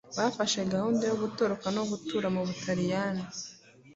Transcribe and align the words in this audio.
bafahe 0.17 0.61
gahunda 0.73 1.03
yo 1.09 1.15
gutoroka 1.23 1.67
no 1.75 1.83
gutura 1.91 2.27
mu 2.35 2.41
Butaliyani: 2.47 3.23